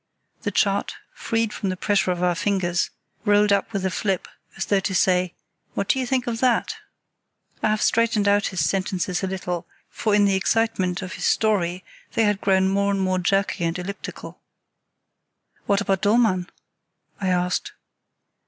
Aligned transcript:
The 0.41 0.49
chart, 0.49 0.95
freed 1.13 1.53
from 1.53 1.69
the 1.69 1.77
pressure 1.77 2.09
of 2.09 2.23
our 2.23 2.33
fingers, 2.33 2.89
rolled 3.23 3.53
up 3.53 3.71
with 3.71 3.85
a 3.85 3.91
flip, 3.91 4.27
as 4.57 4.65
though 4.65 4.79
to 4.79 4.95
say, 4.95 5.35
"What 5.75 5.87
do 5.89 5.99
you 5.99 6.07
think 6.07 6.25
of 6.25 6.39
that?" 6.39 6.75
I 7.61 7.67
have 7.69 7.83
straightened 7.83 8.27
out 8.27 8.47
his 8.47 8.67
sentences 8.67 9.21
a 9.21 9.27
little, 9.27 9.67
for 9.91 10.15
in 10.15 10.25
the 10.25 10.33
excitement 10.33 11.03
of 11.03 11.13
his 11.13 11.25
story 11.25 11.85
they 12.13 12.23
had 12.23 12.41
grown 12.41 12.67
more 12.67 12.89
and 12.89 12.99
more 12.99 13.19
jerky 13.19 13.63
and 13.63 13.77
elliptical. 13.77 14.41
"What 15.67 15.81
about 15.81 16.01
Dollmann?" 16.01 16.49
I 17.19 17.27
asked. 17.29 17.73